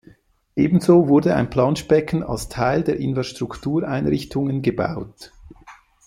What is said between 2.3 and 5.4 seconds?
Teil der Infrastruktureinrichtungen gebaut.